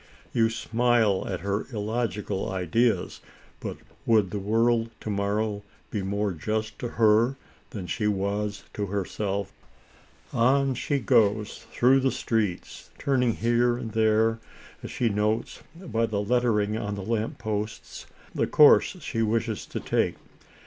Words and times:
You 0.33 0.49
smile 0.49 1.27
at 1.27 1.41
her 1.41 1.67
illogical 1.71 2.51
ideas; 2.51 3.19
but 3.59 3.77
would 4.07 4.31
the 4.31 4.39
world, 4.39 4.89
to 5.01 5.11
morrow, 5.11 5.61
be 5.91 6.01
more 6.01 6.31
just 6.31 6.79
to 6.79 6.87
her 6.97 7.35
than 7.69 7.85
she 7.85 8.07
was 8.07 8.63
to 8.73 8.87
herself? 8.87 9.51
On 10.33 10.73
she 10.73 10.97
goes 10.97 11.67
through 11.71 11.99
the 11.99 12.09
streets, 12.09 12.89
turning 12.97 13.35
here 13.35 13.77
and 13.77 13.91
there, 13.91 14.39
as 14.81 14.89
she 14.89 15.07
notes, 15.07 15.61
by 15.75 16.07
the 16.07 16.19
let 16.23 16.41
tering 16.41 16.81
on 16.83 16.95
the 16.95 17.03
lamp 17.03 17.37
posts, 17.37 18.07
the 18.33 18.47
course 18.47 18.97
she 19.01 19.21
wishes 19.21 19.67
to 19.67 19.79
take. 19.79 20.15